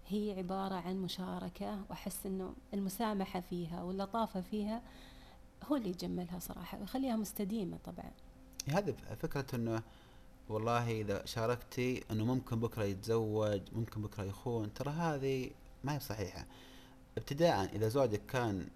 [0.07, 4.81] هي عبارة عن مشاركة وأحس أنه المسامحة فيها واللطافة فيها
[5.63, 8.11] هو اللي يجملها صراحة ويخليها مستديمة طبعا.
[8.67, 9.83] هذه فكرة إنه
[10.49, 15.51] والله إذا شاركتي إنه ممكن بكرة يتزوج ممكن بكرة يخون ترى هذه
[15.83, 16.45] ما هي صحيحة.
[17.19, 18.67] ابتداء إذا زوجك كان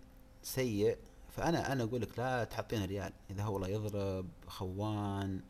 [0.43, 0.97] سيء
[1.29, 5.41] فأنا أنا أقول لك لا تحطين ريال إذا هو والله يضرب خوان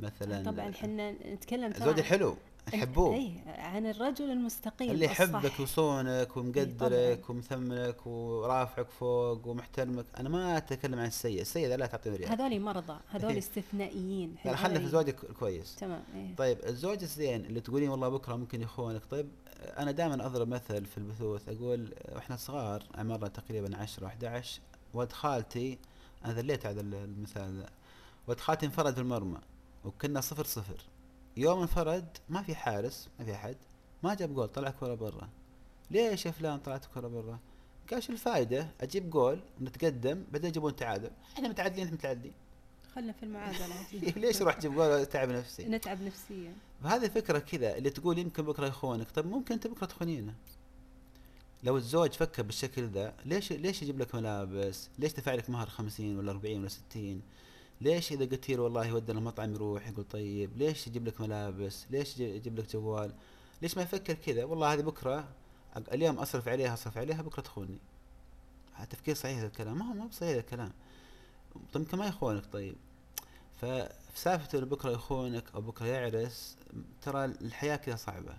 [0.00, 2.36] مثلا طبعا إحنا نتكلم زوج الحلو
[2.74, 5.04] نحبوه اي عن الرجل المستقيم اللي.
[5.04, 7.30] يحبك ويصونك ومقدرك طبعاً.
[7.30, 12.98] ومثمنك ورافعك فوق ومحترمك أنا ما أتكلم عن السيء السيء لا تعطيه ريال هذول مرضى
[13.08, 13.38] هذول إيه.
[13.38, 16.36] استثنائيين لا خلنا في زوجك كويس تمام إيه.
[16.36, 19.28] طيب الزوج الزين اللي تقولين والله بكرة ممكن يخونك طيب
[19.64, 24.60] أنا دائما أضرب مثل في البثوث أقول وإحنا صغار عمرنا تقريبا 10 11
[24.94, 25.78] ولد خالتي
[26.24, 27.70] أنا ذليت على المثال ذا
[28.26, 29.38] ولد خالتي انفرد في المرمى
[29.84, 30.80] وكنا صفر صفر.
[31.36, 33.56] يوم انفرد ما في حارس ما في أحد
[34.02, 35.28] ما جاب جول طلع كرة برا.
[35.90, 37.38] ليش يا فلان طلعت كرة برا؟
[37.90, 41.10] قال شو الفائدة أجيب جول ونتقدم بعدين يجيبون تعادل.
[41.34, 42.32] إحنا متعادلين أنتم متعادلين.
[42.94, 43.88] خلنا في المعادلة.
[44.16, 46.52] ليش أروح أجيب جول واتعب نفسي؟ نتعب نفسيا.
[46.84, 49.10] فهذه فكرة كذا اللي تقول يمكن بكرة يخونك.
[49.10, 50.34] طيب ممكن أنت بكرة تخونينه.
[51.62, 56.18] لو الزوج فكر بالشكل ذا ليش ليش يجيب لك ملابس؟ ليش دفع لك مهر 50
[56.18, 57.22] ولا 40 ولا 60
[57.80, 62.12] ليش إذا قلت له والله ودنا المطعم يروح يقول طيب ليش يجيب لك ملابس؟ ليش
[62.14, 63.12] يجي- يجيب لك جوال؟
[63.62, 65.28] ليش ما يفكر كذا؟ والله هذه بكرة
[65.74, 67.78] أق- اليوم أصرف عليها أصرف عليها بكرة تخوني.
[68.74, 69.78] هذا تفكير صحيح هذا الكلام.
[69.78, 70.72] ما هو ما صحيح هذا الكلام.
[71.72, 72.76] طيب يمكن ما يخونك طيب.
[74.14, 76.58] فسالفة إنه بكرة يخونك أو بكرة يعرس
[77.02, 78.38] ترى الحياة كذا صعبة.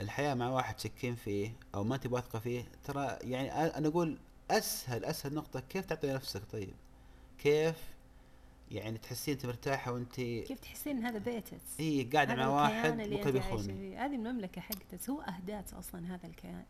[0.00, 4.18] الحياة مع واحد شكين فيه أو ما تبغى واثقة فيه ترى يعني أنا أقول
[4.50, 6.74] أسهل أسهل نقطة كيف تعطي نفسك؟ طيب
[7.38, 7.76] كيف
[8.70, 13.62] يعني تحسين أنت مرتاحة وأنت كيف تحسين هذا بيتك؟ إي قاعدة مع واحد بيخوني.
[13.62, 14.04] فيه.
[14.04, 16.64] هذه المملكة حقتك هو أهدات أصلا هذا الكيان.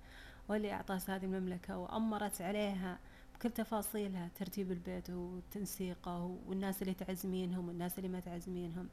[0.48, 2.98] واللي أعطاس هذه المملكة وأمرت عليها
[3.38, 8.88] بكل تفاصيلها ترتيب البيت وتنسيقه والناس اللي تعزمينهم والناس اللي ما تعزمينهم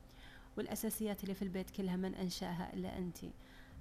[0.57, 3.17] والأساسيات اللي في البيت كلها من أنشأها إلا أنت.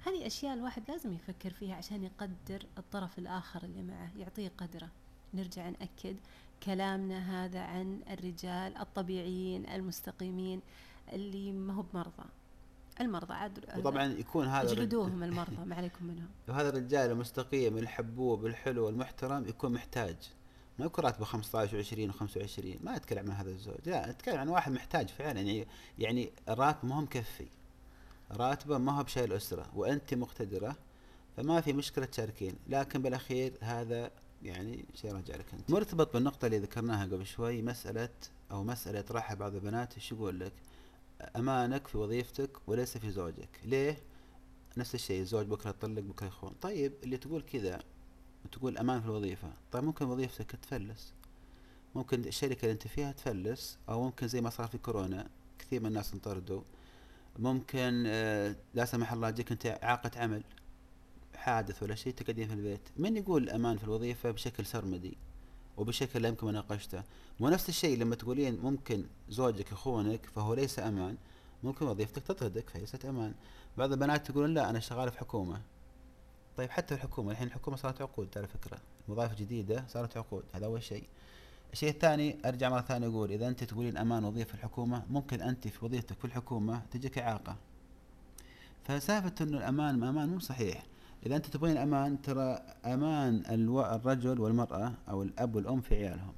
[0.06, 4.88] هذه أشياء الواحد لازم يفكر فيها عشان يقدر الطرف الآخر اللي معه يعطيه قدرة.
[5.34, 6.16] نرجع نأكد
[6.62, 10.60] كلامنا هذا عن الرجال الطبيعيين المستقيمين
[11.12, 12.28] اللي ما هو بمرضى.
[13.00, 16.28] المرضى عاد وطبعا يكون هذا اجلدوهم المرضى ما عليكم منهم.
[16.48, 20.16] وهذا الرجال المستقيم الحبوب الحلو المحترم يكون محتاج.
[20.78, 24.72] ما يكون راتبه 15 و20 و25 ما أتكلم عن هذا الزوج لا أتكلم عن واحد
[24.72, 25.40] محتاج فعلا.
[25.40, 25.66] يعني
[25.98, 27.46] يعني الراتب ما هو مكفي.
[28.30, 29.66] راتبه ما هو بشايل الأسرة.
[29.74, 30.76] وأنت مقتدرة
[31.36, 32.56] فما في مشكلة تشاركين.
[32.68, 34.10] لكن بالأخير هذا
[34.42, 35.70] يعني شيء راجع لك أنت.
[35.70, 38.08] مرتبط بالنقطة اللي ذكرناها قبل شوي مسألة
[38.50, 39.94] أو مسألة يطرحها بعض البنات.
[39.94, 40.52] إيش يقول لك؟
[41.36, 43.60] أمانك في وظيفتك وليس في زوجك.
[43.64, 43.98] ليه؟
[44.76, 46.54] نفس الشيء الزوج بكرة يطلق بكرة يخون.
[46.60, 47.82] طيب اللي تقول كذا
[48.44, 49.48] وتقول أمان في الوظيفة.
[49.72, 51.12] طيب ممكن وظيفتك تفلس.
[51.94, 55.28] ممكن الشركة اللي أنت فيها تفلس أو ممكن زي ما صار في كورونا
[55.58, 56.62] كثير من الناس انطردوا.
[57.38, 60.42] ممكن آه، لا سمح الله تجيك أنت اعاقه عمل
[61.34, 62.80] حادث ولا شيء تقعدين في البيت.
[62.96, 65.16] من يقول الامان في الوظيفة؟ بشكل سرمدي
[65.76, 67.02] وبشكل لا يمكن مناقشته
[67.40, 71.16] ونفس الشيء لما تقولين ممكن زوجك يخونك فهو ليس أمان.
[71.62, 73.34] ممكن وظيفتك تطردك فليست أمان.
[73.78, 75.60] بعض البنات تقولون لا أنا شغاله في حكومة.
[76.56, 78.78] طيب حتى الحكومة الحين الحكومة صارت عقود على فكرة.
[79.08, 81.04] وظائف جديدة صارت عقود هذا أول شيء.
[81.72, 85.68] الشيء الثاني أرجع مرة ثانية أقول إذا أنت تقولين أمان وظيفة في الحكومة ممكن أنت
[85.68, 87.56] في وظيفتك في الحكومة تجيك اعاقه
[88.84, 90.82] فسالفه إنه الأمان ما أمان مو صحيح.
[91.26, 93.42] إذا أنت تبغين أمان ترى أمان.
[93.94, 96.32] الرجل والمرأة أو الأب والأم في عيالهم.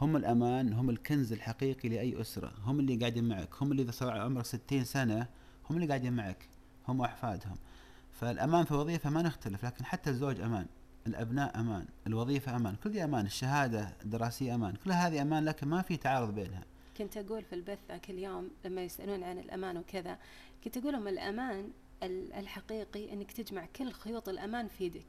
[0.00, 2.52] هم الأمان هم الكنز الحقيقي لأي أسرة.
[2.64, 3.48] هم اللي قاعدين معك.
[3.60, 5.26] هم اللي إذا صار عمرك 60 سنة
[5.70, 6.48] هم اللي قاعدين معك.
[6.88, 7.56] هم واحفادهم
[8.20, 10.66] فالأمان في الوظيفه ما نختلف لكن حتى الزوج أمان
[11.06, 15.82] الأبناء أمان الوظيفة أمان كل دي أمان الشهادة الدراسية أمان كل هذه أمان لكن ما
[15.82, 16.64] في تعارض بينها.
[16.98, 20.18] كنت أقول في البث ذاك اليوم لما يسألون عن الأمان وكذا
[20.64, 21.70] كنت أقول لهم الأمان
[22.02, 25.06] ال- الحقيقي إنك تجمع كل خيوط الأمان في يدك.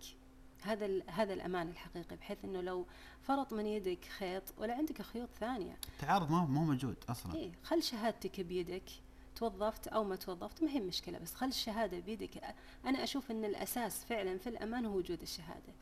[0.63, 2.85] هذا هذا الأمان الحقيقي بحيث إنه لو
[3.21, 5.77] فرط من يدك خيط ولا عندك خيوط ثانية.
[5.95, 7.35] التعارض ما هو موجود أصلا.
[7.35, 8.83] إيه خل شهادتك بيدك.
[9.41, 12.55] توظفت أو ما توظفت ما هي مشكلة بس خل الشهادة بيدك.
[12.85, 15.73] أنا أشوف إن الأساس فعلا في الأمان هو وجود الشهادة.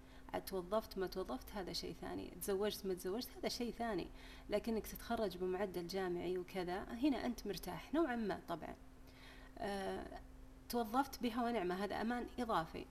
[0.45, 2.31] توظفت ما توظفت هذا شيء ثاني.
[2.41, 4.07] تزوجت ما تزوجت هذا شيء ثاني.
[4.49, 8.75] لكنك تتخرج بمعدل جامعي وكذا هنا أنت مرتاح نوعا ما طبعا.
[9.57, 10.19] آه
[10.69, 12.85] توظفت بها ونعمه هذا أمان إضافي.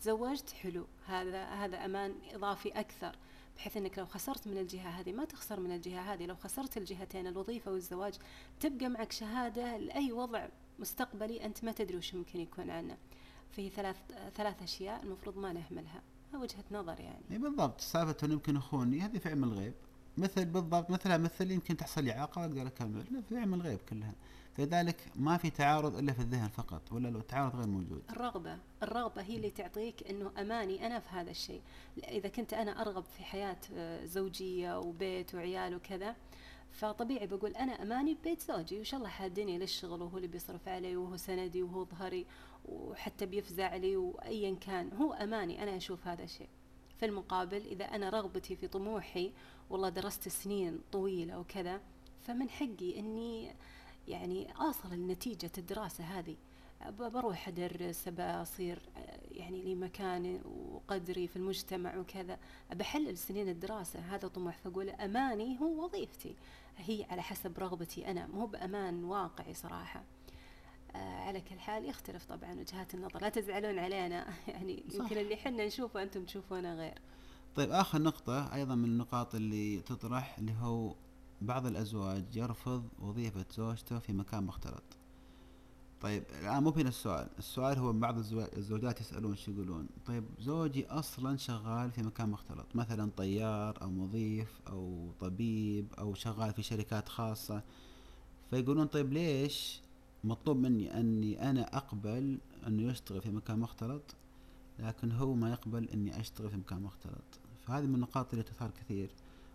[0.00, 3.16] تزوجت حلو هذا هذا أمان إضافي أكثر.
[3.56, 7.26] بحيث إنك لو خسرت من الجهة هذه ما تخسر من الجهة هذه لو خسرت الجهتين
[7.26, 8.14] الوظيفة والزواج
[8.60, 12.96] تبقى معك شهادة لأي وضع مستقبلي أنت ما تدري وش ممكن يكون عنه.
[13.50, 13.96] في ثلاث
[14.36, 16.02] ثلاث أشياء المفروض ما نهملها
[16.34, 17.24] وجهة نظر يعني.
[17.30, 17.80] إي بالضبط.
[17.80, 19.74] سالفة يمكن يخوني هذه في علم الغيب.
[20.18, 23.22] مثل بالضبط مثلها مثل يمكن تحصل لي اعاقه أقدر أكمل.
[23.28, 24.14] في علم الغيب كلها.
[24.56, 28.02] فلذلك ما في تعارض إلا في الذهن فقط ولا لو التعارض غير موجود.
[28.10, 31.62] الرغبة الرغبة هي اللي تعطيك إنه أماني أنا في هذا الشيء.
[31.98, 36.16] إذا كنت أنا أرغب في حياة آه، زوجية وبيت وعيال وكذا
[36.72, 40.96] فطبيعي بقول أنا أماني ببيت زوجي وإن شاء الله حادني للشغل وهو اللي بيصرف علي
[40.96, 42.26] وهو سندي وهو ظهري
[42.64, 44.92] وحتى بيفزع لي وايا كان.
[44.92, 46.48] هو أماني أنا أشوف هذا الشيء.
[46.98, 49.32] في المقابل إذا أنا رغبتي في طموحي
[49.70, 51.80] والله درست سنين طويلة وكذا
[52.22, 53.54] فمن حقي إني
[54.08, 56.36] يعني آصل لنتيجة الدراسة هذه.
[56.98, 62.38] بروح أدرس بصير آه، يعني لي مكاني وقدري في المجتمع وكذا.
[62.72, 64.00] بحلل سنين الدراسة.
[64.00, 66.34] هذا طموح فأقول أماني هو وظيفتي.
[66.76, 68.26] هي على حسب رغبتي أنا.
[68.26, 70.02] مو بأمان واقعي صراحة.
[70.94, 73.20] آه، على كل حال يختلف طبعا وجهات النظر.
[73.20, 74.26] لا تزعلون علينا.
[74.48, 74.94] يعني صح.
[74.94, 76.98] يمكن اللي حنا نشوفه أنتم تشوفونه غير.
[77.54, 80.94] طيب آخر نقطة أيضا من النقاط اللي تطرح اللي هو
[81.46, 84.82] بعض الأزواج يرفض وظيفة زوجته في مكان مختلط.
[86.00, 87.28] طيب الآن مو هنا السؤال.
[87.38, 88.18] السؤال هو بعض
[88.56, 89.88] الزوجات يسألون شو يقولون.
[90.06, 96.52] طيب زوجي أصلا شغال في مكان مختلط مثلا طيار أو مضيف أو طبيب أو شغال
[96.52, 97.62] في شركات خاصة.
[98.50, 99.80] فيقولون طيب ليش
[100.24, 104.14] مطلوب مني أني أنا أقبل أنه يشتغل في مكان مختلط
[104.78, 107.24] لكن هو ما يقبل أني أشتغل في مكان مختلط؟
[107.66, 109.10] فهذه من النقاط اللي تثار كثير.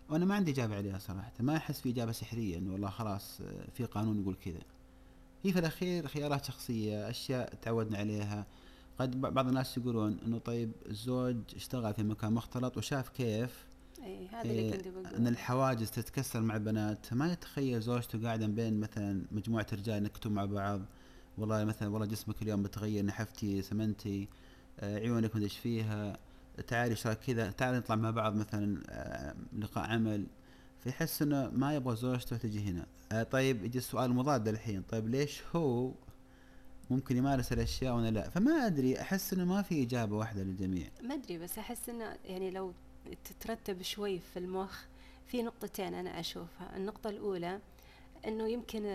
[0.09, 3.41] وأنا ما عندي إجابة عليها صراحة ما أحس في إجابة سحرية إنه والله خلاص
[3.73, 4.61] في قانون يقول كذا.
[5.43, 8.45] هي في الأخير خيارات شخصية أشياء تعودنا عليها.
[8.99, 13.65] قد بعض الناس يقولون إنه طيب الزوج اشتغل في مكان مختلط وشاف كيف.
[14.03, 17.13] إي هذا اللي إيه، كنت بقول إن الحواجز تتكسر مع البنات.
[17.13, 20.81] ما يتخيل زوجته قاعدة بين مثلا مجموعة رجال ينكتون مع بعض.
[21.37, 24.27] والله مثلا والله جسمك اليوم متغير نحفتي سمنتي
[24.79, 26.17] آه، عيونك مدري إيش فيها.
[26.67, 30.25] تعالي إيش رايك كذا تعالي نطلع مع بعض مثلا آه، لقاء عمل.
[30.83, 32.85] فيحس إنه ما يبغى زوجته تجي هنا.
[33.11, 34.81] آه، طيب يجي السؤال المضاد الحين.
[34.81, 35.91] طيب ليش هو
[36.89, 40.87] ممكن يمارس الأشياء وأنا لا؟ فما أدري أحس إنه ما في إجابة واحدة للجميع.
[41.03, 42.73] ما أدري بس أحس إنه يعني لو
[43.23, 44.81] تترتب شوي في المخ
[45.27, 46.77] في نقطتين أنا أشوفها.
[46.77, 47.59] النقطة الأولى
[48.27, 48.85] إنه يمكن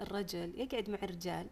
[0.00, 1.46] الرجل يقعد مع الرجال.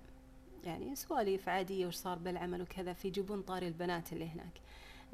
[0.65, 4.61] يعني سواليف عادية وش صار بالعمل وكذا فيجيبون طاري البنات اللي هناك.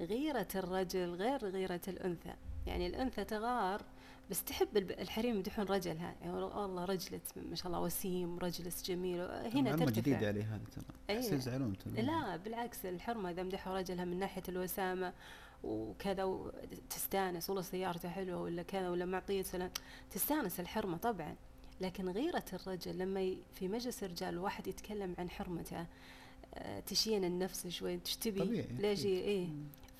[0.02, 2.34] غيرة الرجل غير غيرة الأنثى.
[2.66, 3.82] يعني الأنثى تغار
[4.30, 9.20] بس تحب الحريم يمدحون رجلها يعني والله رجلت ما شاء الله وسيم رجلس جميل.
[9.20, 10.00] هنا ترتفع.
[10.00, 15.12] جديدة عليه هذا ترى يزعلون لا بالعكس الحرمة إذا مدحوا رجلها من ناحية الوسامة
[15.64, 19.70] وكذا وتستانس والله سيارته حلوة ولا كذا ولا معطية سلام.
[20.10, 21.34] تستانس الحرمة طبعا.
[21.80, 25.86] لكن غيرة الرجل لما في مجلس الرجال واحد يتكلم عن حرمته
[26.54, 29.04] آه، تشين النفس شوي تش تبي طبيعي، ليش.
[29.04, 29.48] إيه.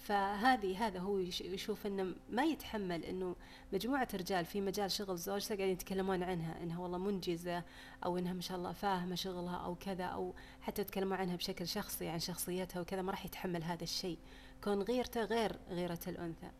[0.02, 3.36] فهذه هذا هو يش- يشوف إنه ما يتحمل إنه
[3.72, 7.62] مجموعة رجال في مجال شغل زوجته قاعدين يتكلمون عنها إنها والله منجزة
[8.04, 12.08] أو إنها ما شاء الله فاهمة شغلها أو كذا أو حتى يتكلموا عنها بشكل شخصي
[12.08, 14.18] عن شخصيتها وكذا ما راح يتحمل هذا الشيء.
[14.64, 16.50] كون غيرته غير غيرة الأنثى.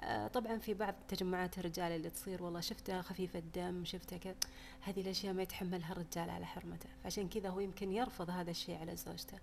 [0.00, 4.34] آه، طبعا في بعض تجمعات الرجال اللي تصير والله شفتها خفيفة الدم شفتها كذا
[4.80, 6.88] هذه الأشياء ما يتحملها الرجال على حرمته.
[7.04, 9.38] فعشان كذا هو يمكن يرفض هذا الشيء على زوجته.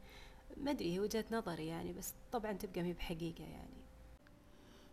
[0.57, 3.75] ما أدري هي وجهة نظري يعني بس طبعا تبقى مي بحقيقة يعني.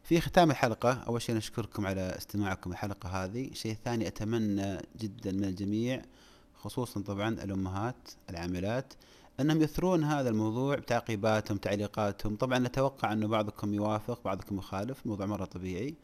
[0.02, 3.52] في ختام الحلقة أول شيء نشكركم على استماعكم الحلقة هذه.
[3.52, 6.02] شيء ثاني أتمنى جدا من الجميع
[6.54, 8.94] خصوصا طبعا الأمهات العاملات
[9.40, 12.36] أنهم يثرون هذا الموضوع بتعقيباتهم تعليقاتهم.
[12.36, 15.94] طبعا نتوقع أنه بعضكم يوافق بعضكم يخالف موضوع مرة طبيعي.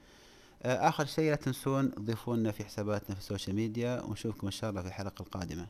[0.62, 4.88] آخر شيء لا تنسون تضيفونا في حساباتنا في السوشيال ميديا ونشوفكم إن شاء الله في
[4.88, 5.68] الحلقة القادمة.